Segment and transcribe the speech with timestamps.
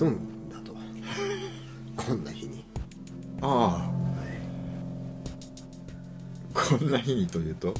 [0.00, 0.72] とんだと。
[1.94, 2.64] こんな日に。
[3.42, 3.90] ああ。
[6.54, 7.74] こんな日にというと？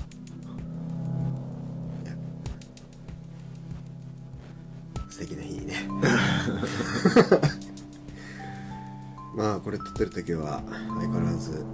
[5.08, 5.88] 素敵な日にね。
[9.34, 11.64] まあこれ撮ってる時は相変わらず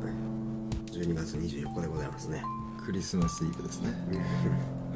[0.92, 2.45] 12月24日でございますね。
[2.85, 3.89] クリスマスイブですね。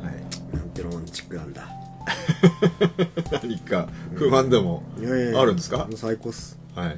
[0.00, 0.56] はい。
[0.56, 1.79] なんてロマンチックなんだ
[3.32, 5.78] 何か不満でもいやいやいやあるんですか？
[5.78, 6.58] もう最高っす。
[6.74, 6.96] はい。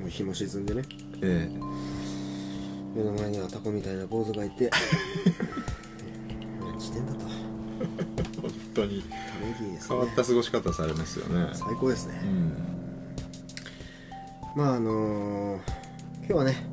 [0.00, 0.82] もう日も沈んでね。
[1.22, 1.48] え
[2.94, 4.70] 目の前にはタコみたいな坊主がいて。
[6.60, 7.18] 何してんだと。
[7.80, 7.86] え
[8.40, 9.08] 本当にた
[9.44, 11.50] め息です変わっねた過ごし方されますよね。
[11.54, 12.20] 最高ですね。
[12.24, 12.52] うん。
[14.56, 15.60] まああのー
[16.24, 16.66] 今日はね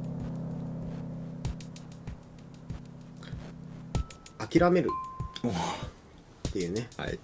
[4.37, 4.89] 諦める
[5.43, 5.51] おっ
[6.51, 6.87] ていうね。
[6.97, 7.19] はい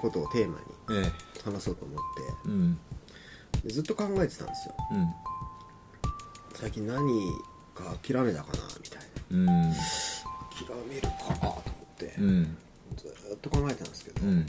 [0.00, 1.12] ことをテーマにえ
[1.44, 1.98] 話そうと思っ
[3.62, 3.62] て。
[3.62, 4.74] でずっと考えてたんですよ。
[4.92, 5.08] うん。
[6.54, 7.02] 最近何
[7.74, 9.46] か諦めたかなみたいうん。
[9.46, 11.62] な諦めるかなと思っ
[11.98, 12.14] て。
[12.18, 12.56] うん。
[12.96, 14.26] ずーっと考えてたんですけど。
[14.26, 14.46] うん。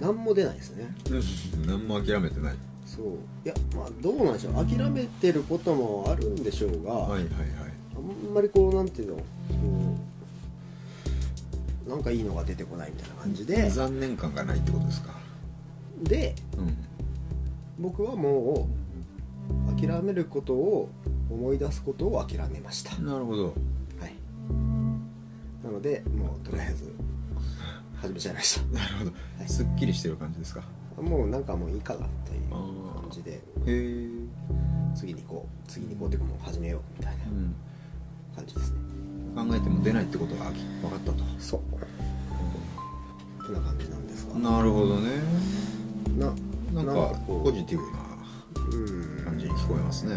[0.00, 0.94] 何も出ないですね。
[1.66, 2.54] 何も諦めてない。
[2.86, 3.06] そう。
[3.44, 4.54] いやまあどうなんでしょう。
[4.54, 7.28] 諦めてることもあるんでしょうが、はいはいはい。
[7.96, 7.98] あ
[8.30, 9.22] んまりこうなんていうのこ
[9.64, 9.69] う
[11.90, 13.68] なんかいいのが出てこないみたいな感じで。
[13.68, 15.14] 残念感がないってことですか？
[16.02, 16.76] でうん。
[17.78, 18.68] 僕はも
[19.76, 20.88] う諦めることを
[21.30, 22.96] 思い出すことを諦めました。
[22.98, 23.44] なるほど。
[23.46, 23.52] は
[24.06, 24.14] い。
[25.64, 26.92] なのでもうとりあえず
[28.00, 29.48] 始めちゃいましなるほど、はい。
[29.48, 30.62] すっきりしてる感じですか？
[30.96, 34.08] たもうなんかもういいかなという感じでへえ
[34.94, 37.54] 次に行こう次に行こうっていうかもう始めようみたいなうん
[38.36, 38.78] 感じですね。
[39.34, 41.24] 考えても出ないってことが分かったと。
[41.38, 41.60] そう。
[41.60, 45.10] ってな感じなんですがなるほどね。
[46.18, 46.32] な
[46.82, 47.98] なんかポジティブな
[48.72, 49.24] うん。
[49.24, 50.16] 感じに聞こえますね。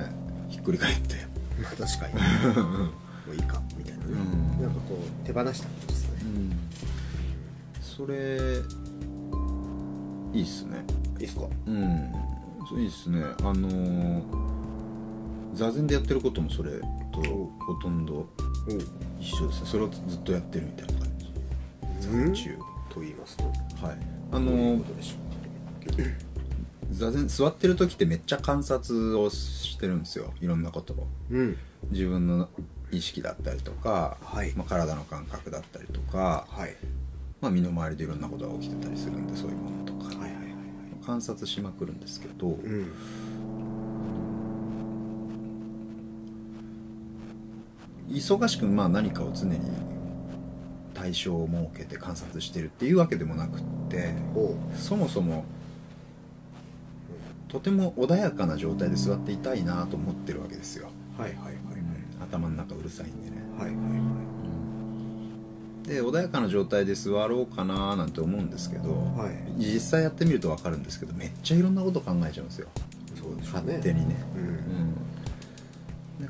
[0.50, 1.16] ひっくり返って。
[1.62, 2.14] まあ確かに。
[3.26, 4.62] もういいかみたいなね、うん。
[4.62, 6.20] なんかこう手放した感じですね。
[6.24, 6.52] うん。
[7.82, 8.62] それ
[10.34, 10.84] いいっすね。
[11.20, 11.46] いいっすか？
[11.68, 12.12] うん。
[12.70, 13.24] そういいっすね。
[13.42, 14.22] あのー
[15.56, 16.72] 座禅でやってることもそれ
[17.14, 18.28] とほとんど
[18.68, 18.78] うん。
[19.20, 19.64] 一緒です。
[19.64, 21.34] ねそれをずっとやってるみたいな感じ。
[22.00, 22.58] 座禅中
[22.90, 23.44] と言いますと。
[23.44, 23.54] はい。
[24.32, 24.82] あどの
[26.92, 30.34] 座禅座ってる時ってめっちゃ観察をしてるんですよ。
[30.42, 31.08] いろんなことを。
[31.32, 31.58] ううん。
[31.92, 32.50] 自分の
[32.92, 34.54] 意識だったりとか、はい。
[34.54, 36.76] まあ、体の感覚だったりとか、はい。
[37.42, 41.06] まあ、身の回りでいろんなことが起きてたりするんでそういうものとか、はいはいはいはい。
[41.06, 42.92] 観察しまくるんですけど、うん
[48.14, 49.60] 忙しくまあ何かを常に
[50.94, 55.44] 対象を設けて観察してるっていうわけでもなくってほそもそも
[57.48, 61.56] とても穏やかな状態で座っていたいなと思ってるわけですよ、うはいはいはい。
[62.24, 63.38] 頭の中うるさいんでね。
[63.58, 63.82] はいはいは
[65.86, 65.88] い。
[65.88, 69.28] で穏やかな状態で座ろうかななんて思うんですけど、はい。
[69.28, 72.70] はい実際やってみると分かるんですけどめっちゃいろんなこと考えちゃうんですよ。
[73.22, 73.74] そうでしょうね。
[73.74, 74.53] 勝手にね、うん。
[74.53, 74.53] で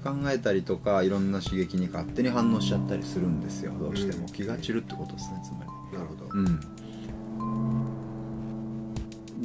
[0.04, 3.72] 考えたりとかいろんな刺激に勝手に反応しちゃったりするんですよ。
[3.80, 4.34] どうしても、うん。
[4.34, 5.98] 気が散るってことですねつまり。
[5.98, 6.26] なるほど。
[6.32, 6.42] う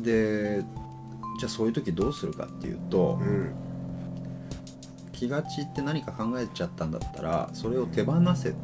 [0.00, 0.02] ん。
[0.02, 0.64] で
[1.38, 3.52] じゃあそういう時どうするかっていうと、うん。
[5.12, 8.54] 気が散って何か考えちゃったんだったらそれを手放せっ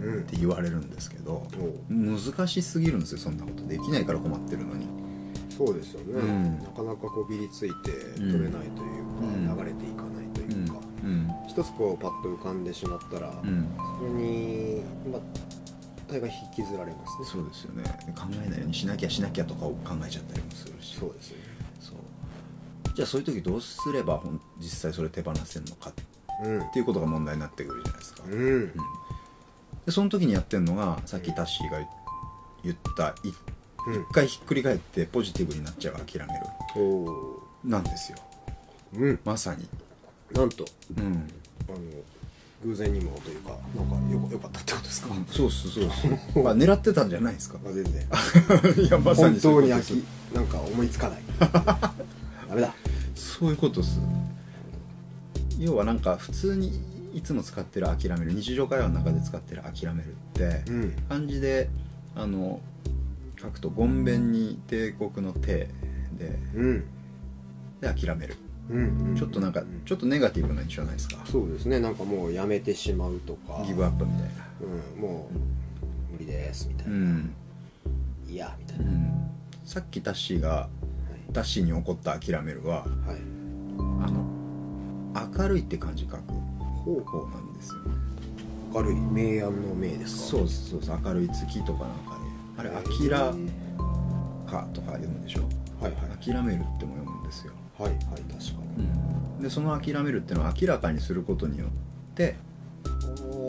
[0.00, 0.24] うん。
[0.24, 1.46] て言われるんですけど
[1.90, 3.64] お難しすぎるんですよそんなこと。
[3.66, 4.86] できないから困ってるのに。
[5.56, 6.58] そうですよね、うん。
[6.58, 9.58] なかなかこうびりついてうん取れないというか、うん。
[9.58, 10.01] 流れていか
[11.52, 13.68] 一つこうパッと浮かんでしまったら、うん。
[13.98, 15.20] それにまあ
[16.10, 17.26] 大概引きずられますね。
[17.30, 17.84] そうですよね。
[18.16, 20.96] 考えないようにしなきゃしなきゃとかを考えちゃったりもするし。
[20.98, 21.44] そうですよね。
[21.78, 21.96] そう。
[22.94, 24.22] じゃあそういう時どうすれば
[24.58, 25.92] 実際それ手放せるのかっ
[26.72, 28.32] ていうことが問題になってくるじゃないですか、うん。
[28.32, 28.72] うん。
[29.84, 31.78] でその時にやってるのがさっきタッシーが
[32.64, 33.14] 言ったい
[33.88, 34.02] うん。
[34.02, 36.46] 一回ひっくり返ってポジティブになっちゃう諦める。
[36.76, 38.18] おおなんですよ。
[38.94, 39.20] うん。
[39.22, 39.68] まさに。
[40.32, 40.64] なんと。
[40.96, 41.28] うん
[41.74, 41.80] あの
[42.64, 46.06] 偶然にもというかなんかよよかったってことですか、そうそうっす。
[46.38, 47.58] まあ狙ってたんじゃないですか？
[47.64, 47.92] まあ、全然。
[48.86, 49.70] いやまさ本にそう当に
[50.34, 51.22] なんか思いつかない。
[51.40, 52.74] ダメだ。
[53.14, 53.98] そういうことっす。
[55.58, 56.80] 要はなんか普通に
[57.14, 58.32] いつも使ってる諦める。
[58.32, 60.92] 日常会話の中で使ってる諦めるって、うん。
[61.08, 61.68] 漢字で
[62.14, 62.60] あの
[63.40, 65.68] 書くと「ごんべんに帝国の帝」
[66.18, 66.84] でうん。
[67.80, 68.36] で諦める
[69.16, 71.18] ちょっとなんかちょっとネガティブな印象ないですか？
[71.26, 71.80] そうですね。
[71.80, 73.62] なんかもうやめてしまうとか。
[73.66, 74.28] ギブアップみたいな。
[74.94, 77.34] うんもう無理ですみたいうな、ん、
[78.28, 79.30] いやみたいな、うん、
[79.64, 80.68] さっきタッシーが
[81.32, 83.18] タッシーに起こった諦めるははい、はい、
[84.04, 86.16] あの明るいって漢字書く
[86.84, 87.96] 方なんですよね。
[88.72, 88.94] 明るい？
[88.94, 90.38] 明暗の明ですか？
[90.38, 93.34] そうそうそう明るい月とかなんかねあれ「あきら
[94.46, 95.42] か」とか読むでしょ？
[95.80, 96.24] はいはい。
[96.24, 98.62] 諦めるっても読むんですよ、はいはい確か
[99.38, 101.68] に、でその諦めるっていうのは明らかにすることによっ
[102.14, 102.36] て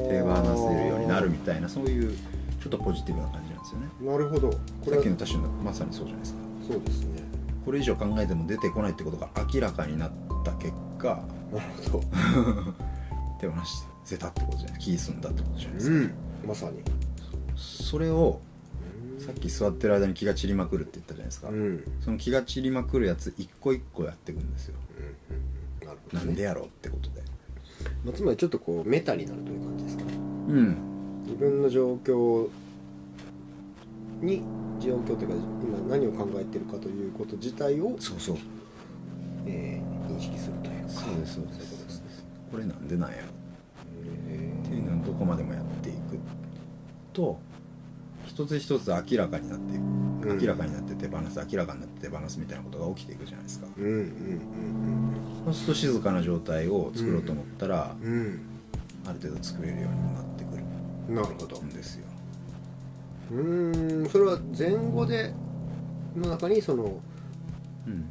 [0.09, 2.17] 手放せるようになるみたいなそういう
[2.63, 3.87] ちょっとポジティブな感じなんですよね。
[4.01, 4.49] なるほど。
[4.49, 4.57] こ
[4.87, 6.39] れさっきのタッシュのまさにそうじゃないですか。
[6.67, 7.23] そうですね。
[7.65, 10.11] これ以上考えても出てこないってことが明らかになっ
[10.43, 12.03] た結果なるほど。
[13.39, 13.53] 手放
[14.05, 14.79] せたってことじゃない。
[14.79, 16.13] 気済んだってことじゃないですか、うん。
[16.47, 16.81] まさに。
[17.55, 18.39] それを
[19.25, 21.55] さっき座ってる間に気が散りまくるって言ったじゃないですか、うん。
[21.55, 24.75] うんその気が散りまくるやつ一個一個やっていくんですよ、
[25.81, 27.21] うんなるほど、ね、なんでやろうってことで。
[28.05, 30.05] まあ、つまりちょっとこうメタになるという感じですか？
[30.05, 30.77] ねうん。
[31.23, 32.49] 自分の状況
[34.21, 34.41] に
[34.79, 38.37] 状況というか今何を考えてるかということ自体を、そうそう。
[39.45, 40.89] えー認識するというか。
[40.89, 41.59] そうですそうです。
[41.59, 42.05] そうですね
[42.51, 43.23] これなんでなんやろ。
[44.29, 46.19] へっていうのをどこまでもやっていく
[47.13, 47.39] と
[48.33, 49.81] 一つ一つ明らかになっていく、
[50.29, 50.39] うん。
[50.41, 53.67] 明らかになって手放す明らかになって手放すみたいなことが起きていくじゃないですか。
[53.67, 54.41] ーうんうん
[55.45, 58.11] そうすると静かな状態を作ろうと思ったら、うん。
[58.11, 58.39] うん
[59.05, 60.63] ある程度作れるようにもなってくる。
[61.09, 61.61] うんなるほど。
[61.61, 62.05] んですよ。
[63.31, 65.33] うーんそれは前後で
[66.15, 66.99] の中にその
[67.85, 68.05] うん。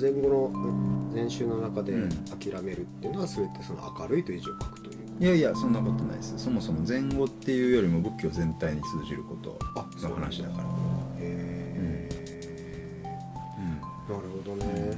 [0.00, 2.08] 前後の前週の中でうん。
[2.08, 4.79] 諦めるっていうのは全てその明るいという字を書くと
[5.20, 6.38] いやいやそんなことないです。
[6.38, 9.58] そもそも前後っていうよりも仏教全体に通じること
[10.08, 10.64] の話だから。
[10.64, 10.68] へ
[11.20, 12.08] え
[14.08, 14.96] なるほどね。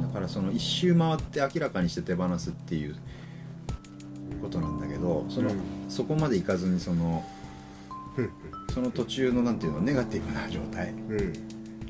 [0.00, 2.96] だからその一周回って明らかにして手放すっていう
[4.40, 5.60] ことなんだけどその、うん。
[5.90, 7.22] そこまでいかずにその
[8.16, 8.30] うん。
[8.72, 11.32] その途中のなんていうのネガティブな状態うん。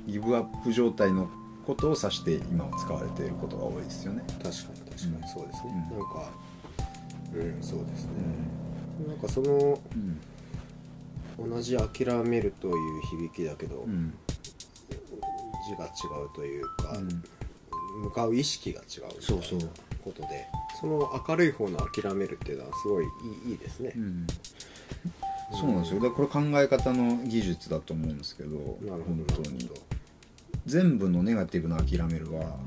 [0.09, 1.31] ギブアップ状態の
[1.65, 4.25] ことを指して今は使われていることが多いですよね。
[4.27, 5.29] 確かに確かに。
[5.33, 5.99] そうですね、うん。
[5.99, 6.48] なんか
[7.35, 8.13] うんそうですね、
[9.07, 10.21] なんかそのうん
[11.51, 14.13] 同じ諦めるという響きだけど、うん。
[15.69, 15.89] 字が違
[16.25, 17.23] うというか、うん。
[18.03, 19.61] 向かう意識が違うみたいうそう。
[20.03, 20.47] ことで
[20.81, 23.09] その明るい方の諦めるっていうのはすごいい
[23.49, 23.93] いいいですね。
[23.97, 24.27] う、ん。
[25.53, 26.01] そうなんですよ。
[26.01, 28.51] だからこれ考え方の技術だと思うんですけど
[28.83, 29.71] なるほど本当に。
[30.67, 32.59] 全部のネガティブな諦めるは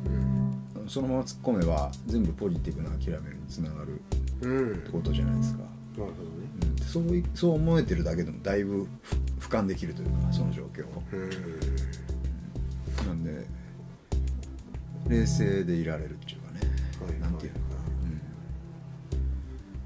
[0.87, 6.11] そのまま突っ込めば全部ポジティブな諦めるにつながるうん、うん、ってことじゃないですか、なるほどね。
[6.79, 8.87] うん、そういそう思えてるだけでもだいぶ
[9.39, 11.03] ふ俯瞰できるというかその状況を。
[11.13, 11.29] うん。
[13.07, 13.45] なんで
[15.07, 16.59] 冷静でいられるっていうかね、
[17.05, 17.81] はいなんていうのかな、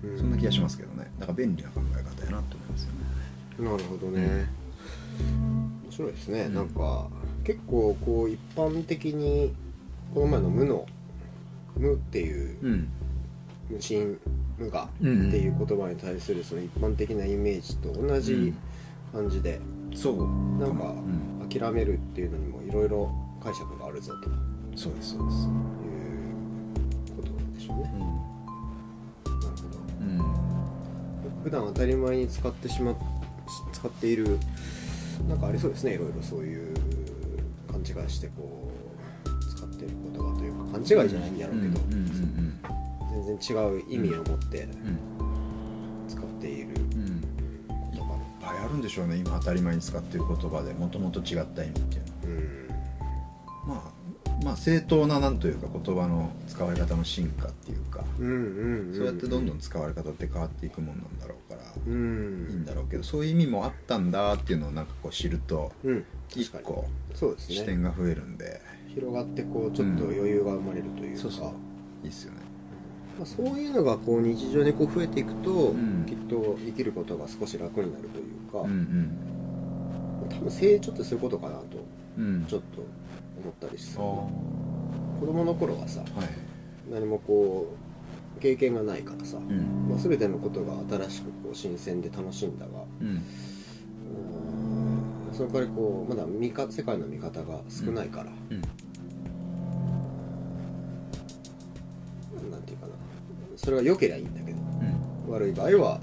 [0.04, 0.16] ううん。
[0.16, 1.10] ん、そんな気がしますけどね。
[1.20, 2.92] だから便利な考え方やなと思いますよ
[3.60, 3.70] ね。
[3.72, 4.48] なるほどね、
[5.84, 6.54] 面白いですね、うん。
[6.56, 7.08] なんか
[7.46, 9.54] 結構こう一般的に
[10.14, 10.86] この前の無の
[11.78, 12.90] 無っていううん
[14.58, 14.88] 無心無我っ
[15.32, 18.54] てうんいう言葉に対するその一般的なイメージと同じ
[19.14, 19.60] 感じで、
[19.94, 20.18] そう。
[20.60, 20.94] なんか
[21.42, 24.30] うん、諦めるっていうのにもいろいろ解釈があるぞと。
[24.30, 24.36] いう
[24.76, 25.48] そうですそうです。
[27.16, 28.00] ことなんでしょうね、うん。
[28.00, 29.80] なるほど。
[30.02, 31.44] うん。
[31.44, 32.94] 普段当たり前に使ってしま
[33.72, 34.38] 使っている
[35.30, 36.74] なんかありそうですねいろいろそういう
[37.72, 38.72] 勘違いしてこ
[39.26, 42.05] う使っている言葉というか勘違いじゃないんだろうけど、うんうんうん
[43.24, 44.70] 全然違う意味を持ってうん。
[46.08, 47.02] 使っているうん。
[47.02, 47.22] うん
[47.94, 49.16] 言葉いっぱいあるんでしょうね。
[49.18, 50.74] 今当たり前に使ってる言葉で。
[50.74, 52.68] もともと違った意味っていううん。
[53.70, 53.96] のはまあ
[54.44, 66.06] まあ正当ななんというか言葉の使われ方の進化っていうか、うんうんうんそうやってどんどん使われ方って変わっていくもんなんだろうから、ういいんんだろうけどそういう意味もあったんだっていうのをなんかこう知るとうん。
[66.36, 66.86] 一個
[67.38, 68.62] 視点が増えるんで。
[68.94, 71.52] 広がってこうちょっと余裕が生まれるというか、そうそう。
[72.04, 72.40] いいっすよね
[73.18, 76.06] まあ、そういうのがこう日常でこう増えていくと、ん。
[76.06, 80.30] きっと生きることが少し楽になるというか、うんうん。
[80.30, 81.66] 多分成長ってそういうことかなと
[82.18, 82.46] うん。
[82.48, 82.82] ちょっと
[83.42, 84.06] 思ったりしてああ。
[84.06, 84.30] は
[85.20, 86.06] 子供の頃はさい。
[86.92, 87.74] 何もこ
[88.38, 89.88] う経験がないからさ、うん。
[89.90, 90.74] まあ、全てのことが
[91.08, 93.08] 新しくこう新鮮で楽しいんだがうん。
[93.08, 96.26] うーんその代わりこうまだ
[96.70, 98.62] 世界の見方が少ないから、うん
[103.66, 104.58] それが良ければいいんだけど
[105.28, 105.34] うん。
[105.34, 106.00] 悪い場合は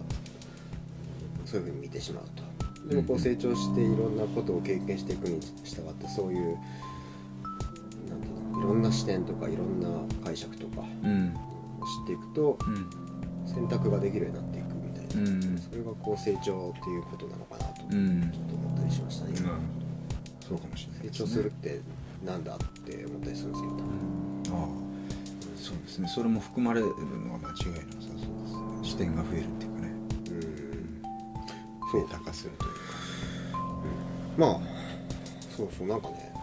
[1.47, 2.43] そういうふうに見てしまうと。
[2.89, 6.59] でもこう成長していろんなことを経験していくに従ってそういう
[8.11, 9.89] なんていうのいろんな視点とかいろんな
[10.25, 11.29] 解釈とかうん。
[11.81, 12.91] を知っていくとうん。
[13.47, 15.59] 選択ができるようになっていくみたいな、うん。
[15.59, 19.35] それがこう成長っていうことなのかなとちょっうんと思ったりしましたね、
[20.49, 21.81] そうかもしれない成長するって
[22.25, 24.69] なんだって思ったりするんですけど、ああ
[25.63, 26.09] そうですね。
[26.09, 28.83] それも含まれるのは間違いなさそうですね。
[28.83, 29.89] 視点が増えるっていうかね。
[30.31, 31.03] うん。
[31.93, 32.79] そう高化するというか。
[34.37, 34.61] まあ
[35.57, 36.35] そうそうなんかね。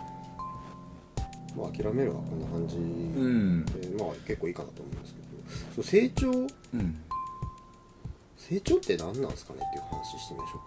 [1.57, 3.65] まあ諦めるはこんな感じうん。
[3.65, 5.25] で、まあ結構いいかなと思うんですけど。
[5.75, 6.31] そう成長？
[6.31, 7.01] うん。
[8.37, 10.65] 成長って何なんですかねっていう話してみましょうか。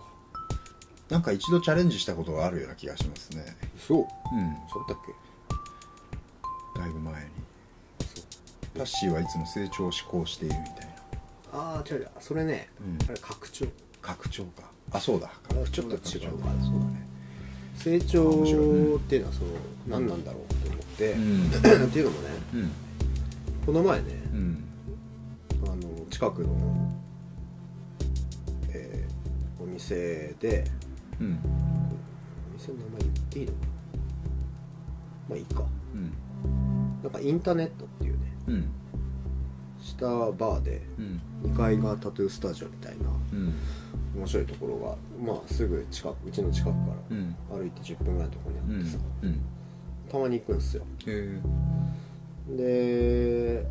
[1.08, 3.56] なんか一度チャレンジしたことがあるような気がしますね。
[3.78, 3.98] そう。
[4.00, 4.02] う
[4.38, 4.56] ん。
[4.70, 5.12] そうだっけ？
[6.78, 7.30] だいぶ前に
[8.74, 10.92] タッシーはいつも成長を志向しているみたいな。
[11.52, 12.08] ああ違う違う。
[12.20, 13.08] それね、うん。
[13.08, 13.66] あれ拡張。
[14.00, 14.62] 拡張か。
[14.90, 15.30] あそうだ。
[15.70, 17.06] ちょっと違うかそうだね。
[17.76, 19.50] 成長面白いねっていうのはその
[19.88, 21.46] 何なんだろうと思って、うん。
[21.48, 22.70] っていうのもねうん。
[23.66, 24.64] この前ねうん。
[25.64, 26.92] あの近くの、
[28.70, 30.64] えーお店で
[31.20, 31.38] うん。
[32.54, 33.66] お店の名前言っていいのかな。
[35.28, 35.64] まあいいか。
[35.94, 36.12] うん。
[37.02, 38.64] なんかインターネットっていうねうん。
[39.80, 41.20] 下バーでうん。
[41.52, 43.54] 2階がタトゥースタジオみたいなうん。
[44.16, 44.96] 面白いところが
[45.34, 46.78] まあすぐ近くうちの近くか
[47.10, 47.34] うん。
[47.50, 49.40] ら歩いて10分ぐらいのところうんにあってさ、うん。
[50.10, 50.82] たまに行くんですよ。
[51.06, 51.40] へえ。
[52.56, 53.66] で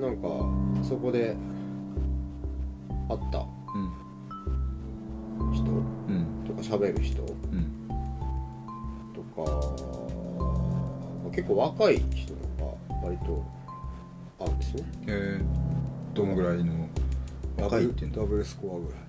[0.00, 0.28] なんか
[0.88, 1.36] そこで
[3.08, 5.52] 会ったうん。
[5.52, 5.80] 人う
[6.12, 6.44] ん。
[6.46, 7.88] とか喋る人うん。
[9.14, 12.27] とか結構若い人が
[13.08, 13.44] 割と
[14.38, 14.82] 会うんですね。
[14.82, 15.40] へえ
[16.14, 16.88] どのぐらいの
[17.58, 17.84] 若い。
[17.84, 19.08] っていうのダブルスコアぐらい。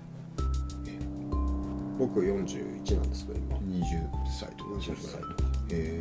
[1.98, 3.56] 僕41なんですけど今。
[3.58, 4.70] 20歳とか。
[4.70, 5.34] 20歳とか。
[5.70, 6.00] へ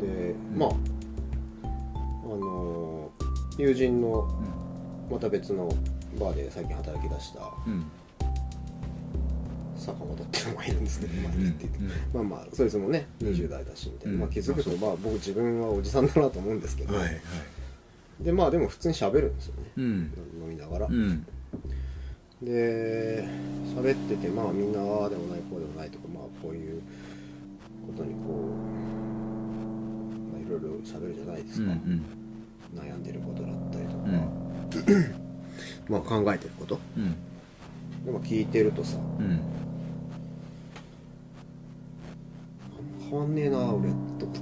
[0.00, 0.58] で、うん。
[0.58, 0.70] まあ
[2.24, 3.10] あの
[3.58, 4.28] 友人の
[5.10, 5.68] また別の
[6.18, 7.90] バーで最近働き出したえうん
[9.82, 11.78] 坂本っていうのがいるんですけど、まあいいって言って。
[11.78, 14.20] うんまあまあそいつもね20代だしみたいな、うん。
[14.20, 17.20] まあ、気づくとまあ僕自分はおじさんだなと思うんですけど、はいはい。
[18.20, 19.84] でまあでも普通に喋るんですよね、うん。
[20.42, 21.26] 飲みながら、うん。
[22.42, 23.24] で
[23.76, 26.82] 喋っててまあみんなああでもないこうでもないとかまあこういう
[27.86, 28.32] ことにこう、
[30.32, 32.80] まあ、いろいろ喋るじゃないですか、うんうん。
[32.80, 35.14] 悩んでることだったりとか、うん。
[35.88, 36.78] まあ考えてること。
[36.96, 37.14] うん。
[38.04, 39.40] でも聞いてるとさうん
[43.12, 44.32] 変わんねえな俺って思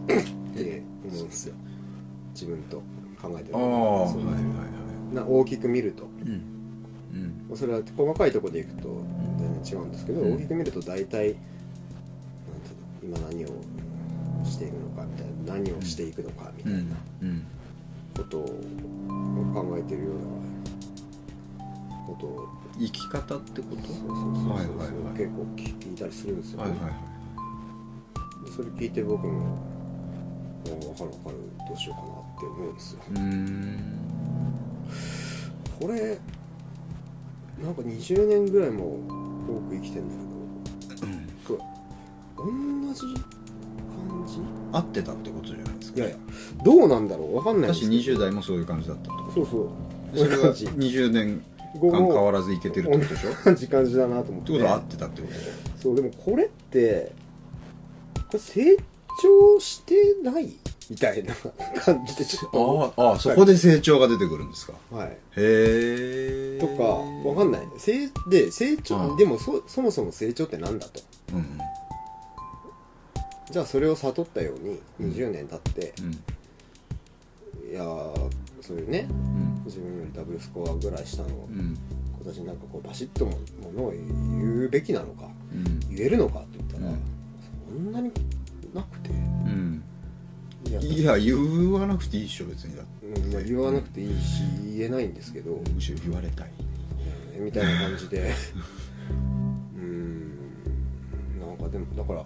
[1.04, 1.54] うんですよ。
[2.32, 2.76] 自分と
[3.20, 3.62] 考えてるああ
[4.04, 4.30] はいはいは
[5.12, 5.14] い。
[5.16, 6.04] な大きく見ると。
[6.24, 6.42] うん。
[7.50, 7.56] うん。
[7.56, 9.02] それは細かいところでいくと
[9.38, 10.34] 全然違うんですけど、うん。
[10.36, 11.34] 大きく見ると大体
[13.02, 13.48] 今何を
[14.44, 16.78] していくのかみたいな何をしていくのかみたいな
[17.22, 17.42] うん。
[18.16, 18.44] ことを
[19.52, 20.14] 考えてるよう
[21.58, 21.64] な
[22.06, 22.48] ことを
[22.78, 23.82] 生き方ってこと？
[23.82, 25.18] そうそうそうそう、はいはいはい。
[25.18, 26.92] 結構聞いたりするんですよね、はいはいはい。
[26.92, 26.96] で
[28.54, 29.58] それ聞いて僕も
[30.66, 31.36] あ分かる分かる
[31.68, 33.00] どうしようかなって思うんですよ。
[35.80, 36.18] これ
[37.64, 38.98] なんか20年ぐらいも
[39.48, 40.14] 多く生きてんだ
[40.94, 41.08] けど
[41.46, 41.62] こ
[42.44, 42.50] れ
[42.88, 44.40] 同じ感じ？
[44.72, 45.98] 合ってたってことじゃないですか。
[45.98, 46.16] いやいや
[46.64, 47.32] どうなんだろう？
[47.34, 49.68] 分かんない私20代もそういう感じだったってこそうそう。
[50.18, 51.42] とそれが同じ20年
[51.80, 53.30] 間変わらずいけてるってことでしょ？
[53.30, 54.52] っ同じ感じだなと思って。
[54.52, 55.34] てことは合ってたってこと？
[55.82, 57.12] そうでもこれって
[58.30, 58.76] これ成
[59.22, 60.50] 長してない
[60.88, 61.34] みたいな
[61.84, 64.72] 感じでちょっとああそこで成長が出てくるんですか？
[64.90, 65.08] はい。
[65.08, 66.82] へえとか
[67.28, 67.68] わかんない。
[67.78, 69.16] 成で成長、うん。
[69.16, 71.00] でもそそもそも成長ってなんだと。
[71.32, 71.58] うん
[73.52, 75.10] じゃあそれを悟ったようにうん。
[75.12, 76.12] 20年経って、うん。
[77.72, 78.30] いやー
[78.62, 79.62] そういうねうん。
[79.66, 81.76] 自分よりダブルスコアぐらい下のうん。
[82.18, 83.32] 子たちになんかこうバシッとも
[83.62, 85.80] ものを言うべきなのかうん。
[85.96, 86.69] 言えるのかって言ったら、う
[87.90, 88.12] んそんなに
[88.74, 89.10] なくて。
[89.10, 89.82] うん。
[90.66, 93.06] いやいや言わなくていいでしょ別にだって。
[93.06, 94.42] うんまあ、言わなくていいし
[94.76, 96.50] 言えないんですけど、むしろ言われたい。
[97.38, 98.30] みたいな感じで。
[99.76, 100.30] うーん。
[101.40, 102.24] なんかでもだから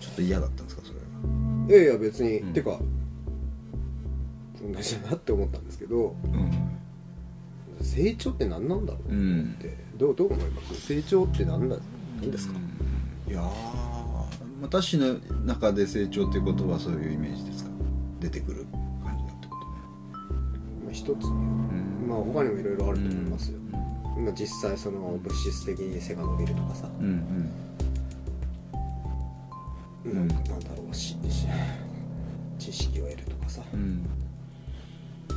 [0.00, 1.04] ちょっと嫌だったんですかそれは。
[1.68, 2.52] いやいや別に、うん。
[2.52, 2.78] てか
[4.62, 7.84] 同じだなって思ったんですけどうん。
[7.84, 9.54] 成長って何なんだろううん。
[9.58, 10.80] って、どうどう思います？
[10.86, 11.76] 成長って何だ
[12.20, 12.54] 何ですか、
[13.28, 13.93] いやー
[14.64, 17.70] 私の中で成長っていうことはそういうイメージですか？
[18.18, 18.64] 出てくる
[19.04, 19.72] 感じだってことね。
[20.84, 22.08] まあ、一つにうん。
[22.08, 23.58] まあ他にもいろいろあると思いますよ、
[24.18, 27.50] まあ実際その物質的に背が伸びるとかさ、うん
[30.04, 30.14] うん。
[30.14, 30.28] なん。
[30.28, 30.94] かなんだろう。
[30.94, 31.46] しし
[32.58, 33.60] 知識を得るとかさ。
[33.74, 34.02] うん。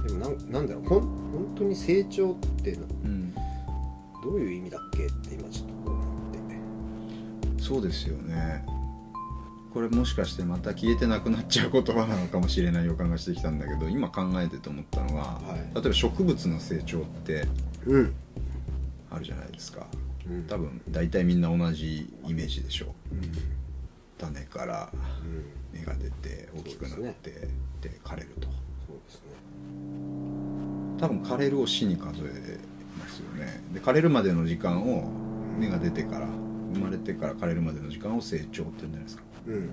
[0.08, 0.84] でもなんなんだろう。
[0.86, 3.34] ほん本当に成長ってなうん。
[3.34, 3.42] ど
[4.36, 6.04] ういう意味だっけって今ちょっと思っ
[7.58, 7.62] て。
[7.62, 8.66] そうですよね
[9.78, 15.76] これもしかしてまた消えてなくなっちゃう言葉なのかもしれない予感がしてきたんだけど今考えてて思ったのは、はい。
[15.76, 17.46] 例えば植物の成長って
[17.86, 18.16] うん。
[19.12, 19.86] あるじゃないですか。
[20.28, 20.48] うん。
[20.48, 23.16] 多分大体みんな同じイメージでしょう。
[23.18, 23.32] うん。
[24.18, 25.80] 種からうん。
[25.80, 27.30] 芽が出て大きくなって
[27.80, 28.48] で,、枯れると。
[28.48, 29.22] そうですね。
[30.98, 32.58] 多分枯れるを死に数え
[32.98, 33.62] ますよね。
[33.76, 35.08] で枯れるまでの時間を
[35.60, 36.28] 芽が出てから
[36.74, 39.70] 生まれてから枯れるまでの時間を成長って言うんじゃないですかうんうん。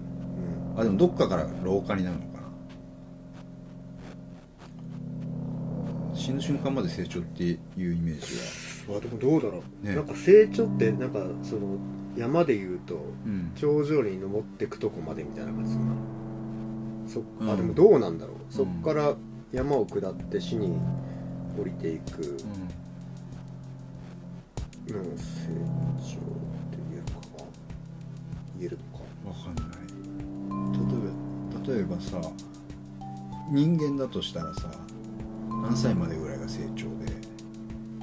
[0.76, 2.40] あでもどっかから老化になるのか
[6.12, 6.16] な。
[6.16, 8.96] 死ぬ瞬間まで成長っていうイメージは。
[8.98, 9.94] あでもどうだろう、ね。
[9.94, 11.78] なんか成長ってなんかその
[12.16, 12.94] 山でいうと
[13.26, 13.52] うん。
[13.56, 15.92] 頂上に登ってくとこまでみたいな感じするな
[17.06, 17.50] そうん。
[17.50, 19.14] あでもどうなんだろう、そっから
[19.52, 20.78] 山を下って死に
[21.58, 22.36] 降りていく。
[24.86, 25.48] の成
[26.02, 26.18] 長
[29.24, 29.66] かわかんない。
[31.66, 32.20] 例えば例えばさ
[33.50, 34.70] 人間だとしたらさ
[35.62, 37.12] 何歳までぐらいが成長で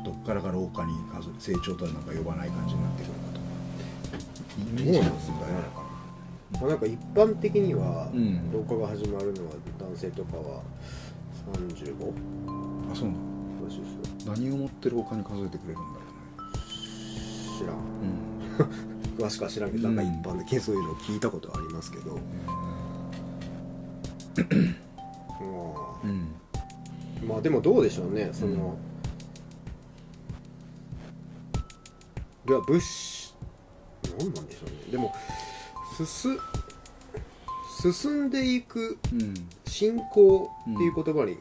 [0.04, 3.42] どっからが老化に数成長とはなんか呼ばない感じになってくるかとか。
[4.58, 5.82] イメージの問題なのか
[6.60, 8.52] まあ、なんか一般的にはうん。
[8.52, 10.62] 老化が始まるのは男性とかは
[11.56, 12.06] 35
[12.88, 13.22] なあそうなの？
[14.36, 16.06] 何をもって老化に数えてくれるんだろ
[17.58, 17.78] 知らん。
[17.78, 18.82] うね
[19.22, 22.22] 詳しくは知らんけど、うんなんか一般的にそういうのを聞いたことはありますけど、ま
[26.04, 26.36] うん。
[27.22, 28.78] あ、まあでもどうでしょうねその、
[32.48, 33.34] いや物資
[34.18, 34.76] 何なんでしょうね。
[34.92, 35.14] でも
[35.98, 36.38] 進
[38.02, 39.34] 進んでいくうん。
[39.68, 41.38] 進行っていう言葉に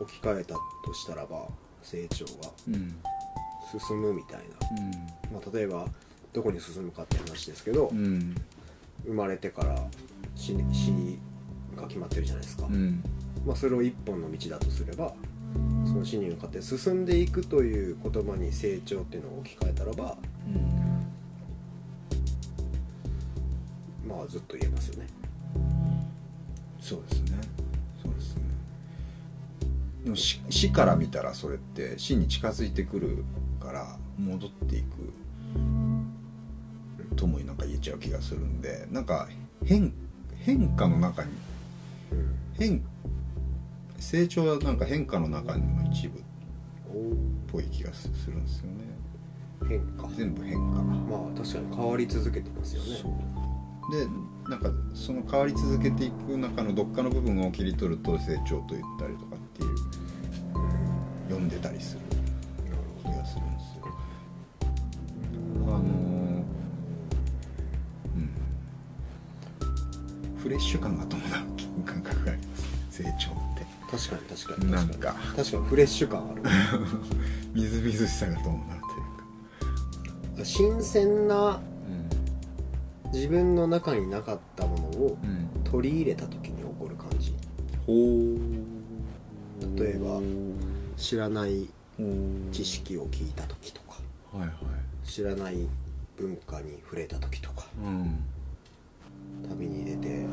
[0.00, 1.46] 置き換えたとしたらば
[1.82, 3.00] 成長がうん。
[3.78, 4.44] 進むみたいな、
[5.30, 5.86] まあ、例えば
[6.38, 8.32] どこに進むかって話ですけど、うん。
[9.04, 9.76] 生まれてから
[10.36, 11.18] 死に死
[11.76, 13.02] が決まってるじゃないですか、うん。
[13.44, 15.12] まあ、それを一本の道だとすれば
[15.84, 20.16] その死に向かって進んでいくという言葉に成長っていうのを置き換えたらば
[24.06, 25.08] まあずっと言えますよね。
[26.80, 27.38] そうですね。
[28.00, 28.42] そうですね。
[30.04, 33.24] でも死死から見たらそれって死に近づいてくる
[33.58, 35.27] から戻っていくと
[37.78, 39.28] もなんか言えちゃう気がするんでなんか
[39.64, 39.92] 変
[40.36, 41.30] 変化の中に
[42.58, 42.82] 変
[43.98, 46.22] 成長はなんか変化の中の一部っ
[47.50, 48.88] ぽい気がするんですよね。
[49.68, 50.08] 変化。
[50.16, 50.82] 全部変化。
[50.82, 52.88] まあ確かに変わり続けてますよね。
[53.90, 54.06] で
[54.50, 59.76] なんかその変わり続けていく中のどっかの部分を切り取ると成長と言ったりとかっていう
[61.28, 62.17] 読んでたりする
[70.48, 72.64] フレッシュ感が伴う感覚があります。
[72.90, 73.66] 成長って。
[73.90, 75.14] 確かに確かになん確か。
[75.36, 76.42] 確かにフレッシュ感ある。
[77.52, 78.72] みずみずしさが伴うと
[79.60, 80.44] いうか。
[80.46, 81.60] 新鮮な
[83.12, 87.34] 自分の中になかったものをうん、取り入れた時に起こる感じ。
[87.86, 89.78] ほう。
[89.78, 90.18] 例えば
[90.96, 91.68] 知らない
[92.52, 94.00] 知識を聞いた時とか。
[94.32, 95.06] はいはい。
[95.06, 95.68] 知らない
[96.16, 97.66] 文化に触れた時とか。
[97.84, 98.24] うん。
[99.48, 100.26] 旅に出て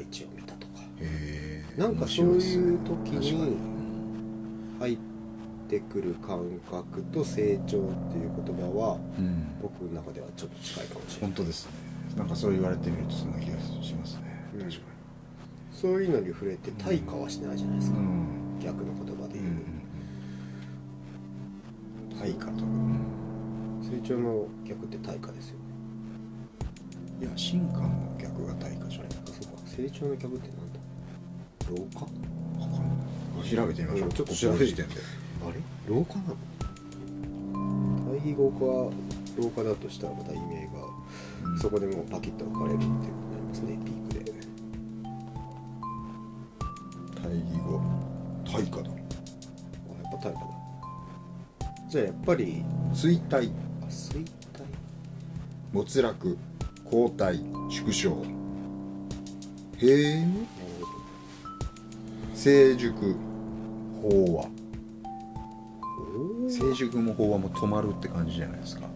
[0.00, 0.82] 大地を見たとか。
[1.76, 3.56] なんかそういう時に
[4.78, 4.98] 入っ
[5.68, 8.98] てくる感覚と成長っていう言葉は
[9.62, 11.30] 僕の中ではちょっと近いかもしれない。
[11.30, 11.72] 本当ですね。
[12.16, 14.50] なんかそう言われてみるとそんな気がしますね。
[14.54, 14.60] うん。
[14.60, 14.80] 確か
[15.72, 18.60] そういうのに触れて対価はしないじゃないですか、にうん。
[18.62, 19.80] 逆の言葉で言う、うん
[22.18, 23.80] 対価とうん。
[23.82, 25.64] 成長の逆って対価ですよね。
[27.22, 29.08] いや進化の逆が対価じゃない
[29.76, 30.80] 成長の逆ってなんだ？
[31.70, 32.10] 老化わ
[32.76, 32.88] かん。
[33.38, 34.08] ない調べてみましょう。
[34.08, 34.86] うんちょっと調べてあ
[35.52, 35.54] れ？
[35.88, 36.36] 老化なの？
[38.10, 38.92] 対比語が
[39.38, 40.84] 老化だとしたらまた意味が、
[41.44, 43.78] うんそこでもうパキッと分かれるっていうことになりますね。
[43.84, 44.32] ピークで。
[47.22, 47.80] 対義語。
[48.44, 48.90] 対価だ。
[48.90, 49.00] あや
[50.08, 50.46] っぱ対価だ。
[51.88, 53.50] じゃあやっぱり衰退。
[53.82, 54.28] あ衰退？
[55.72, 56.38] 没落
[56.84, 58.10] 後退縮小
[59.82, 60.26] へえ。
[62.34, 63.16] 成熟
[64.02, 64.50] 飽和ど
[66.48, 68.88] 成熟も飽和も止まるって感じじゃないですか、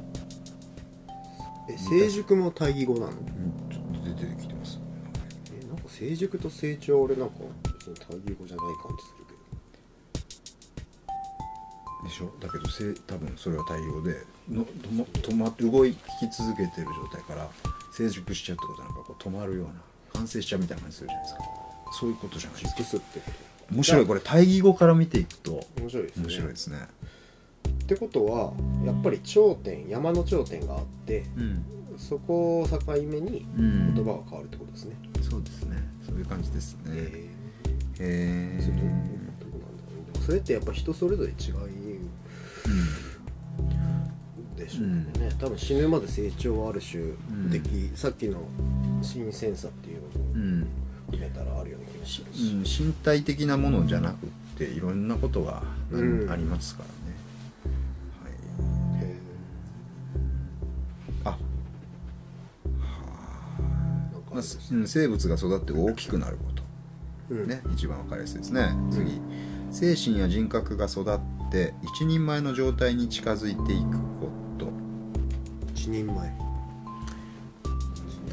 [1.68, 3.12] え成熟も対義語なの？
[3.12, 3.16] うん、
[3.70, 4.80] ちょっと出てきてます。
[5.52, 9.32] えなんか成熟と成長は俺なんか別に対義語じゃない感じするけ
[12.00, 12.08] ど。
[12.08, 12.32] でしょ？
[12.40, 15.96] だけどせ多分それは対応での止ま動き
[16.36, 17.48] 続けてる状態から
[17.92, 19.74] 成熟しちゃうってことなんかこう止まるような
[20.14, 21.40] 完成しちゃうみたいな感じするじゃないですか。
[21.92, 22.98] そういうことじゃないですか。
[22.98, 23.26] ってこ
[23.72, 24.06] 面白い。
[24.06, 26.22] これ対義語から見ていくとと面白いですね。
[26.24, 26.78] 面白いですね。
[27.68, 28.52] ってことは
[28.84, 31.64] やっぱり頂点山の頂点があってうん、
[31.98, 35.76] そこを境目にうん、言葉が変わるってことですね、そうですね。
[36.06, 36.80] そういう感じですね。
[36.86, 37.30] え
[38.00, 38.60] へえ
[40.24, 41.83] それってやっぱ人それぞれ違い
[44.64, 48.40] でしょうけどね、多分死ぬまで成長はある種んでき、さっきの
[49.02, 50.66] 新鮮さっていうのもうん、
[51.06, 52.20] 含めたらあるような気がす。
[52.20, 52.26] る
[52.58, 52.64] うん。
[52.64, 57.16] し、身体的なものじゃなくっていろんなことがあ,、りますからね、
[58.22, 59.16] はい、へ
[61.24, 61.38] あ。
[62.68, 62.80] ー
[64.12, 66.62] なんかあまあ生物が育って大きくなること。
[67.30, 67.48] うん。
[67.48, 68.70] ね、一番わかりやすいですね。
[68.90, 69.20] 次。
[69.70, 71.18] 精神や人格が育っ
[71.50, 74.43] て一人前の状態に近づいていくこと
[75.84, 76.32] 一人前。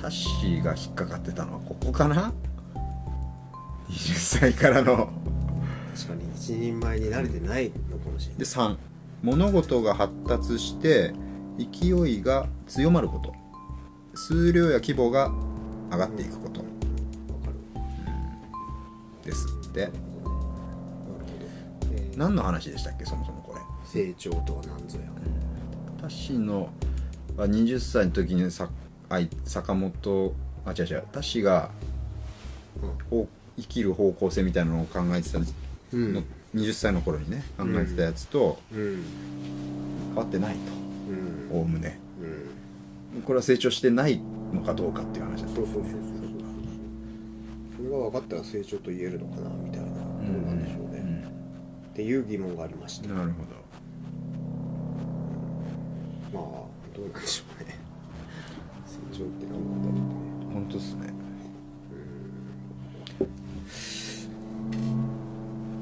[0.02, 2.32] タッシーが引っかかってたのはここかな
[3.90, 5.10] ？20歳からの。
[5.94, 8.40] 確かに一人前に慣れてないのかもしれない。
[8.40, 8.78] で3
[9.22, 11.14] 物事が発達して
[11.58, 13.36] 勢いが強まること。
[14.16, 15.30] 数量や規模が
[15.92, 16.62] 上がっていくこと。
[16.62, 19.26] わかる。
[19.26, 19.90] ですって。
[22.16, 23.62] 何の話でしたっけそもそもこれ。
[23.84, 25.12] 成長とは何ぞや。
[26.00, 26.70] タッシーのは
[27.38, 28.70] 20歳の時にさ
[29.10, 30.34] あい坂本
[30.66, 31.72] あ違う違うタッシーが
[33.10, 33.28] ほう
[33.60, 35.46] 生きる方向性みたいなのを考えてたの、
[35.94, 36.26] うん。
[36.56, 39.04] 20歳の頃にね考えてたやつとうん。
[40.08, 41.50] 変わってないうん。
[41.50, 42.00] とおおむね。
[43.16, 43.22] うん。
[43.24, 44.22] これは成長してない
[44.54, 45.92] のかどうかっていう話ですそうそうそうそう。
[45.92, 46.02] そう
[47.78, 49.98] それが分かったら成長と言えるのかなみたいなどう
[50.46, 51.28] なんでしょうね、
[51.92, 53.10] っていう疑問がありました。
[53.10, 53.44] なるほ
[56.34, 56.44] まあ
[56.96, 57.78] どうなんでしょうね
[58.86, 61.14] 成長って何なんだろうね本当ですね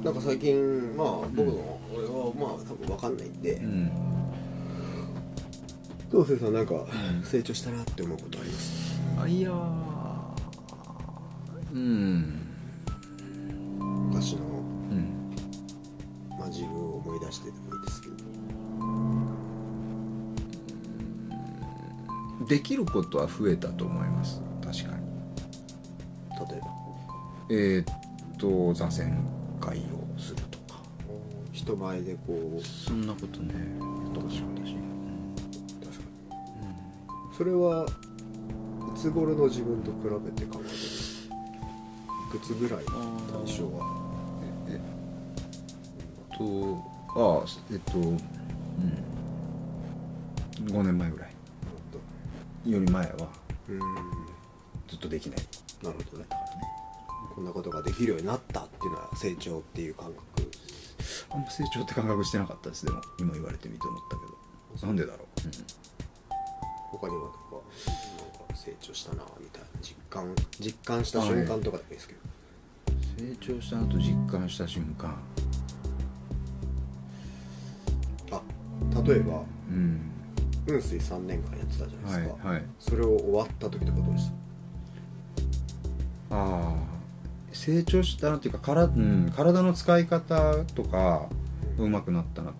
[0.03, 3.91] なんか最近まあ僕の、俺はまあ多分分かんないんで、うん
[6.11, 6.87] どうせさんなんか
[7.23, 9.51] 成長したなって思うことありますあいや
[11.71, 12.49] うん
[14.09, 15.31] 昔の、うん
[16.39, 18.28] まあ、自分を思い出してでもいいですけど
[22.49, 24.41] できることは増えたと思います。
[24.63, 25.05] 確かに。
[26.51, 26.67] 例えば。
[27.51, 27.85] えー、っ
[28.37, 29.15] と座禅
[29.61, 30.81] 会をするとか。
[31.51, 32.61] 人前でこう。
[32.61, 33.53] そんなことね。
[34.15, 34.39] 確かに。
[34.39, 34.79] 確かに
[37.37, 42.95] それはいつ頃の自分と比べて考えてるいくつぐらい対
[43.55, 43.85] 象は？
[44.67, 46.43] えっと
[47.15, 48.17] ああえっとうん。
[50.65, 51.28] 5年前ぐらい
[52.65, 53.29] より前は
[53.69, 53.79] うん。
[54.87, 55.39] ずっとできない。
[55.83, 56.25] なるほどね。
[57.35, 60.51] こんなことができるようになったっていうのは成長っていう感覚。
[61.31, 63.01] あんま成長って感覚してなかったですでも。
[63.19, 64.87] 今言われてみて思ったけど。
[64.87, 65.27] なんでだろう、
[66.91, 72.19] 他にはなんかなんか成長したなみたいな実感実感した瞬間とかでもいいですけど。
[73.17, 75.15] 成長したなと実感した瞬間。
[78.31, 78.41] あ
[79.05, 79.43] 例えば？
[79.69, 80.11] うん
[80.69, 82.65] 雲水3年間やってたじゃないですか、はいはい。
[82.79, 84.31] それを終わった時とかどうでし
[86.31, 86.99] ああ
[87.51, 91.27] 成長したなっていうかから、うん、体の使い方とか
[91.77, 92.53] うまくなったなっ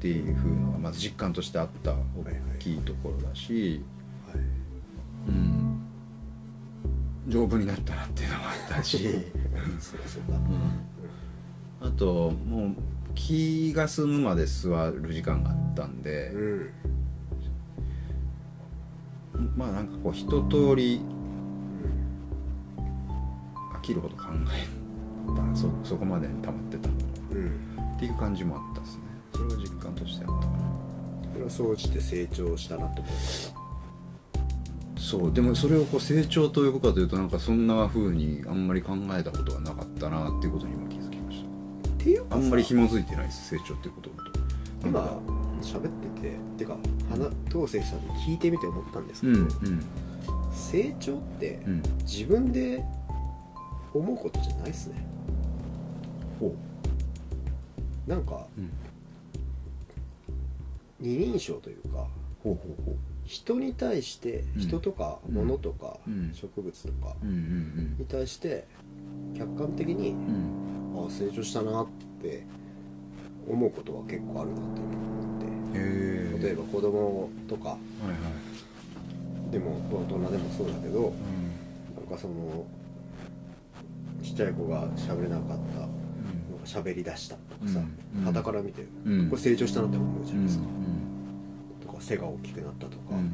[0.00, 1.96] ていうふうのがまず実感としてあった大
[2.58, 3.82] きいところだし、
[4.30, 4.46] たはい。
[5.28, 5.80] うん、
[7.28, 8.98] 丈夫になったなっていうのもあったし、
[9.80, 10.36] そうだそうだ。
[11.80, 12.74] うん、あともう
[13.14, 16.70] 気が済むまで座る時間があったんで、うん
[19.56, 21.00] まあなんかこう一通り
[23.74, 24.86] 飽きるほど考え
[25.52, 26.92] たそそこまで溜まってたう
[27.38, 30.58] んっていう感じもあったですねそれは実感としてあったかな
[31.32, 33.66] それは総じて成長したなと思った
[35.00, 41.44] そうでもそれをこう成長と呼ぶかというとなんかそんな風にあんまり考えたことがなかったなっていうことにも気づきまし
[41.88, 44.40] っていうかあんまり紐づいてないです成長っていうことだと
[44.84, 45.35] 今なんか
[45.66, 46.76] 喋ってててか
[47.10, 49.50] 花東生さんに聞いてみて思ったんですけど、うんうん。
[50.52, 51.82] 成長ってうん。
[52.04, 52.84] 自分で
[53.92, 55.06] 思うことじゃないっすね。
[56.40, 56.54] ほ
[58.06, 58.70] なんかううん。
[61.00, 62.06] 二人称というか
[62.42, 64.60] ほうほうほ人に対してうん。
[64.60, 65.34] 人とかうん。
[65.34, 66.30] 物とかうん。
[66.32, 67.96] 植物とかううんうん。
[67.98, 68.66] に対して
[69.36, 70.16] 客観的にうん。
[70.16, 71.86] うんあ成長したなっ
[72.22, 72.46] て
[73.46, 75.35] 思うことは結構あるなって思ってへえ
[76.42, 77.70] 例えば子供とか。
[77.70, 78.14] はいは
[79.48, 79.52] い。
[79.52, 82.66] でも大人でもそうだけどうなんかその
[84.22, 85.80] ちっちゃい子が喋れなかった。
[85.80, 85.88] の
[86.58, 87.80] が喋り出したとかさ
[88.16, 88.24] うん。
[88.24, 89.30] 傍から見てうん。
[89.30, 90.38] これ成長したなって思うじゃん。
[90.38, 91.86] ないですかうん。
[91.86, 93.02] とか背が大きくなったとか。
[93.12, 93.32] うん。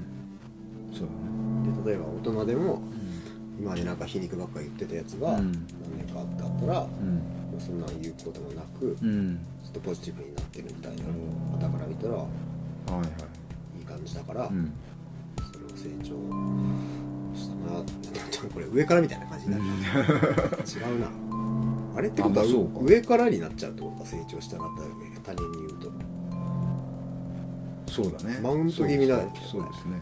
[0.92, 1.82] そうだね。
[1.84, 2.82] で例えば大人でもうん。
[3.58, 5.52] 今までなんか皮肉ばっか言ってたやつがうん。
[5.52, 6.26] 何年かあっ
[6.60, 7.04] たらもう
[7.54, 7.56] ん。
[7.56, 9.38] うそんなん言うこともなくうん。
[9.64, 11.02] ちょっとポジティブになってるみたいな。
[11.04, 11.41] うん
[12.02, 13.78] 傍から見たらはいはい。
[13.78, 14.72] いい感じだからうん。
[15.52, 16.04] それを成長
[17.38, 17.92] したななんか
[18.52, 19.64] これ上からみたいな感じになる。
[19.64, 21.10] 違うな。
[21.96, 22.46] あれってことは
[22.80, 24.82] 上からになっちゃうってことか成長したなって
[25.22, 25.92] 他人に言うと。
[27.92, 28.40] そうだね。
[28.42, 29.32] マウント気味だよね。
[29.50, 30.00] そうですね。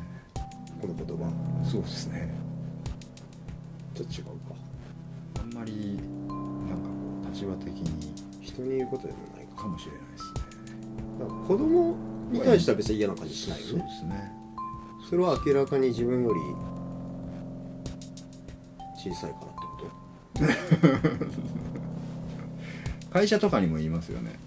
[0.81, 1.31] この言葉。
[1.69, 2.33] そうですね。
[3.95, 4.33] ちょっと違うか。
[5.41, 8.15] あんまりなんかこう立場的に。
[8.41, 9.63] 人に言うことでもないか。
[9.63, 10.40] かもしれないです
[11.27, 11.95] 子供
[12.31, 14.33] に対しては別に嫌な感じしないよそうでねすね。
[15.09, 16.41] それは明らかに自分より
[18.97, 20.55] 小さいからって
[21.11, 21.17] こ
[23.11, 23.11] と？
[23.13, 24.39] 会社とかにも言いますよね。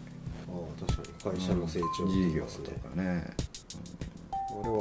[0.48, 2.68] ああ確かに会社の成長って事業言いますね。
[2.70, 3.34] とかね。
[4.32, 4.76] あれは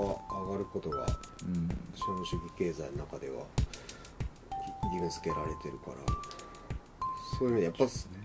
[0.46, 1.06] 上がることが
[1.44, 1.68] うん。
[1.94, 3.36] 資本主義経済の中では
[4.84, 5.96] 義務付けられてるから
[7.38, 7.74] そういう意味でやっ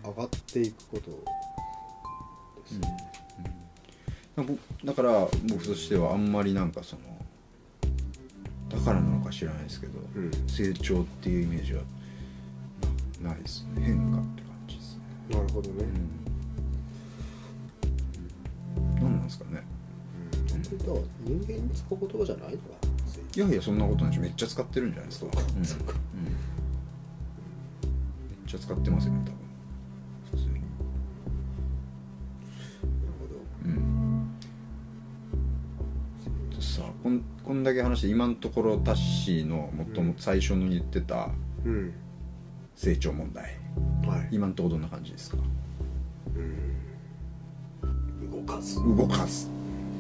[0.04, 2.98] ぱ上がっていくことですね、
[4.36, 7.02] 僕だから僕としてはあんまりなんかその
[8.70, 10.32] だからなのか知らないですけど、うん。
[10.48, 11.82] 成長っていうイメージは
[13.22, 13.82] なないですね。
[13.84, 15.02] 変化って感じですね。
[15.30, 15.84] なるほどね、
[18.76, 18.96] うん。
[18.96, 19.64] 何なんですかね。
[20.54, 22.64] うん、本当だ人間に使う言葉じゃないのか
[23.36, 25.28] いやいやそんなことないでしょめっちゃ使ってるんじゃないですか。
[25.28, 25.64] うん。
[25.64, 25.74] めっ
[28.46, 29.47] ちゃ使ってますよね多分
[37.68, 41.30] だけ話して今のところタッシーの最も最初の言ってた
[42.76, 43.44] 成長問題。
[44.08, 44.30] はい。
[44.32, 45.38] 今のところどんな感じですか？
[46.36, 48.32] うん。
[48.32, 49.48] 動かず動かず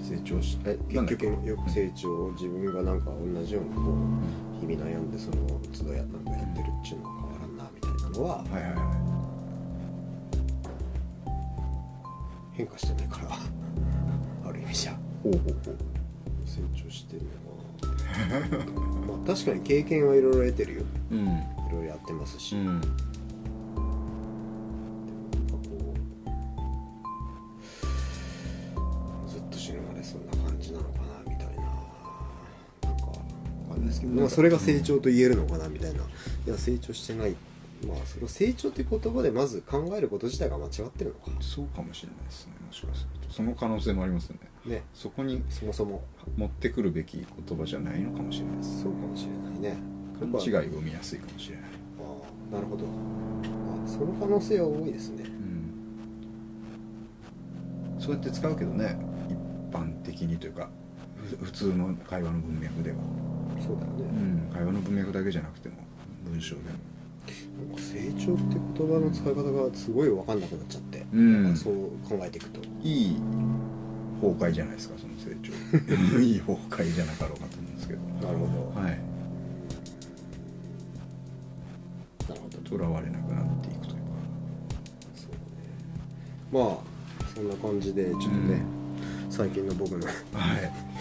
[0.01, 1.25] 成長しえなんだっけ？
[1.27, 5.35] 結局よく成長を自分がなんか同じようにこう日々悩んでその
[5.73, 8.77] 都度やなんかやってるっちゅうのは変わらんなみたいなのははいはいは
[12.53, 13.29] 変化してないから。
[14.49, 14.93] ある意味じゃ。
[14.93, 15.75] いほうほうほう。
[16.45, 17.46] 成長してるのかな
[19.07, 20.83] まあ確かに経験はいろいろ得てるよ。
[21.11, 21.27] うん。
[21.27, 21.29] い
[21.71, 22.65] ろいろやってますし、うん。
[22.65, 22.87] なんか
[25.69, 25.93] こ
[29.27, 31.63] うずっと死ぬまでそんな感じなのかなみたいな。
[32.83, 33.13] なんかわ
[33.69, 35.99] かんないですけど、まあ、それが成長と言えるのかなみたいな。
[35.99, 36.03] い
[36.49, 37.35] や成長してない。
[37.87, 41.41] まあそれを成長っていう言葉でまず考えること自体が間違ってるのか。
[41.41, 42.53] そうかもしれないですね。
[42.65, 43.33] もしかすると。
[43.33, 44.83] その可能性もありますよねね。
[44.93, 46.03] そこにそもそも。
[46.35, 48.57] 持ってくるべき言葉じゃないのかもしれない。
[48.57, 49.77] ですそうかもしれないね。
[50.19, 51.65] 勘違いを生みやすいかもしれない。
[51.65, 51.69] あ
[52.51, 52.85] あなるほど。
[52.85, 52.87] あ
[53.87, 55.23] その可能性は多いですね。
[55.25, 55.29] う
[57.97, 58.01] ん。
[58.01, 58.99] そうやって使うけどね
[59.29, 59.37] 一
[59.73, 60.69] 般的にというか
[61.15, 62.97] ふ普通の会話の文脈では、
[63.59, 65.75] そうだよね、うん、会話の文脈だけじゃなくても
[66.25, 66.67] 文章でも。
[67.77, 71.55] 成長って言葉の使い方がすごい分かんなくなっちゃって、うん。
[71.55, 71.73] そう
[72.07, 72.61] 考えていくと。
[72.83, 73.17] いい
[74.21, 76.19] 崩壊じゃないですかその成長。
[76.19, 77.99] いい崩壊じゃなかろうかと思うんですけど。
[78.25, 78.91] なるほど、はい。
[82.29, 82.57] なるほど。
[82.69, 83.99] とらわれなくなっていくというか。
[85.15, 85.41] そうだね。
[86.51, 88.61] まあそんな感じでちょっとね、
[89.29, 90.17] 最近の僕のはい。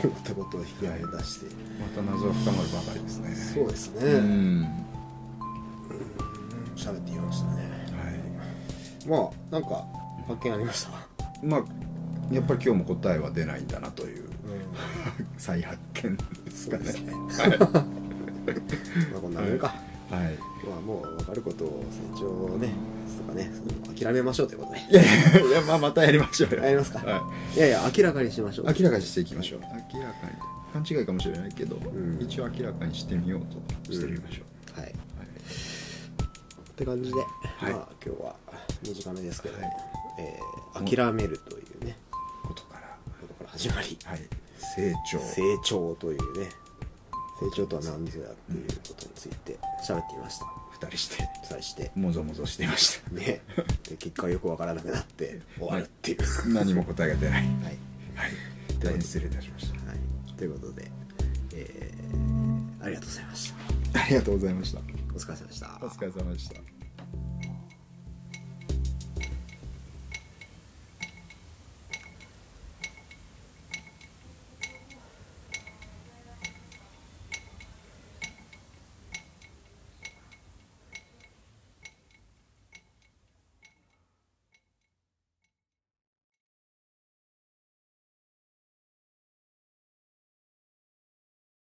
[0.04, 1.46] 思ったことを引き上げ出して、
[1.80, 3.34] また謎は深まるばかりですね。
[3.34, 4.12] そうですね。
[4.12, 4.62] うん。
[4.62, 4.86] は
[6.76, 7.86] 喋ってきましたね。
[9.04, 9.08] い。
[9.08, 9.84] まあなんか
[10.28, 10.90] 発見ありました、
[11.42, 11.64] まあ
[12.30, 14.24] やっぱり今日も答えは出ないんだなという
[15.38, 16.92] 再発見ですかね。
[16.92, 17.12] ね
[19.12, 20.34] まあこんなもんか、はい。
[20.68, 21.84] まあもう分かることを
[22.14, 22.72] 成長をね
[23.18, 23.50] とかね
[23.98, 24.80] 諦めましょうということで。
[24.90, 26.62] いやいやいやまあまたやりましょうよ。
[26.62, 26.98] やりますか。
[26.98, 27.22] は
[27.56, 27.58] い。
[27.60, 28.66] やいや明らかにしましょう。
[28.66, 29.60] 明らかにしていきましょう。
[29.94, 30.82] 明らかに。
[30.84, 32.18] 勘違いかもしれないけど、ん。
[32.20, 33.40] 一応明らかにしてみよう
[33.86, 34.42] としてみましょ
[34.76, 34.90] う、はい。
[34.90, 34.94] はい。
[34.94, 34.96] っ
[36.74, 37.22] て感じで、い。
[37.62, 38.36] まあ今日は
[38.82, 39.72] 短めですけど、はい。
[40.18, 41.64] えー諦めるという
[43.56, 43.98] 始まり。
[44.04, 44.20] はい。
[44.58, 45.18] 成長。
[45.18, 46.48] 成長というね。
[47.40, 50.46] 成長とは何ぞやっていうことについて喋ってみました。
[50.72, 51.28] 二人して。
[51.44, 51.90] さして。
[51.94, 53.40] もぞもぞしていましね。
[53.88, 56.18] で結果よくわからなくなって終わるっていう。
[56.18, 57.44] た何も答えが出ない。
[57.44, 57.54] はい。
[57.54, 57.76] はい。
[58.78, 60.90] 大変失礼いたしましはい、ということで、
[61.54, 64.04] えーありがとうございましたた。
[64.04, 64.78] ありがとうございました。
[64.78, 64.82] お
[65.18, 65.78] 疲れ様でした。
[65.82, 66.75] お疲れ様でした